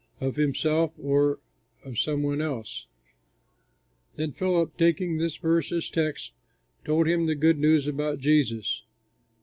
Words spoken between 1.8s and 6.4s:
of some one else?" Then Philip, taking this verse as his text,